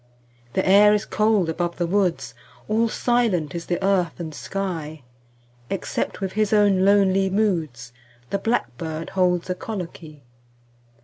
The 0.53 0.67
air 0.67 0.95
is 0.95 1.05
cold 1.05 1.47
above 1.47 1.77
the 1.77 1.85
woods; 1.85 2.33
5 2.61 2.71
All 2.71 2.89
silent 2.89 3.53
is 3.53 3.67
the 3.67 3.77
earth 3.85 4.19
and 4.19 4.33
sky, 4.33 5.03
Except 5.69 6.21
with 6.21 6.31
his 6.31 6.51
own 6.51 6.83
lonely 6.83 7.29
moods 7.29 7.93
The 8.31 8.39
blackbird 8.39 9.11
holds 9.11 9.47
a 9.47 9.53
colloquy. 9.53 10.23